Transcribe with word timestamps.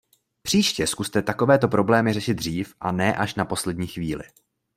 Příště 0.41 0.87
zkuste 0.87 1.21
takovéto 1.21 1.67
problémy 1.67 2.13
řešit 2.13 2.33
dřív 2.33 2.73
a 2.79 2.91
ne 2.91 3.15
až 3.15 3.35
na 3.35 3.45
poslední 3.45 3.87
chvíli. 3.87 4.23